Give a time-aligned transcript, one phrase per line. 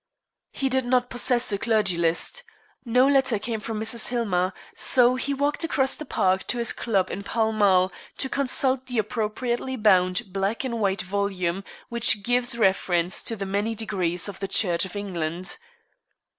[0.51, 2.41] He did not possess a Clergy List.
[2.85, 4.07] No letter came from Mrs.
[4.07, 8.87] Hillmer, so he walked across the Park to his club in Pall Mall to consult
[8.87, 14.39] the appropriately bound black and white volume which gives reference to the many degrees of
[14.39, 15.57] the Church of England.